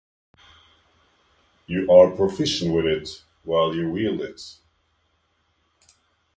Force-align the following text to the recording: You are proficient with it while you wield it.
You 1.67 1.91
are 1.91 2.09
proficient 2.09 2.73
with 2.73 2.85
it 2.85 3.23
while 3.43 3.75
you 3.75 3.91
wield 3.91 4.21
it. 4.21 4.41